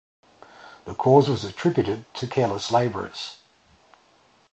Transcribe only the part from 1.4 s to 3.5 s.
attributed to careless labourers.